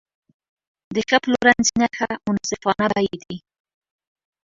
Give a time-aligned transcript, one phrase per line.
[0.93, 3.37] د ښه پلورنځي نښه منصفانه بیې دي.